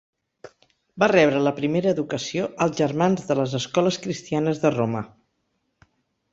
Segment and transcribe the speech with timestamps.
[1.03, 5.07] Va rebre la primera educació als germans de les Escoles Cristianes de Roma.